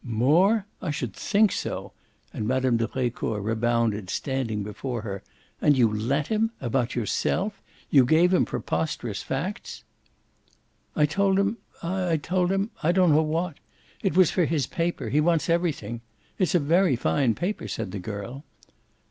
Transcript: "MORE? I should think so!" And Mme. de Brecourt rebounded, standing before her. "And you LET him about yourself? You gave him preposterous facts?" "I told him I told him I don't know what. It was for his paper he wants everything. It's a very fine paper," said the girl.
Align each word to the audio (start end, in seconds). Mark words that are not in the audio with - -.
"MORE? 0.03 0.65
I 0.81 0.89
should 0.89 1.13
think 1.13 1.51
so!" 1.51 1.91
And 2.33 2.47
Mme. 2.47 2.75
de 2.75 2.87
Brecourt 2.87 3.43
rebounded, 3.43 4.09
standing 4.09 4.63
before 4.63 5.03
her. 5.03 5.21
"And 5.61 5.77
you 5.77 5.93
LET 5.93 6.25
him 6.25 6.49
about 6.59 6.95
yourself? 6.95 7.61
You 7.91 8.03
gave 8.03 8.33
him 8.33 8.43
preposterous 8.43 9.21
facts?" 9.21 9.83
"I 10.95 11.05
told 11.05 11.37
him 11.37 11.57
I 11.83 12.17
told 12.17 12.51
him 12.51 12.71
I 12.81 12.91
don't 12.91 13.11
know 13.11 13.21
what. 13.21 13.57
It 14.01 14.17
was 14.17 14.31
for 14.31 14.45
his 14.45 14.65
paper 14.65 15.09
he 15.09 15.21
wants 15.21 15.51
everything. 15.51 16.01
It's 16.39 16.55
a 16.55 16.59
very 16.59 16.95
fine 16.95 17.35
paper," 17.35 17.67
said 17.67 17.91
the 17.91 17.99
girl. 17.99 18.43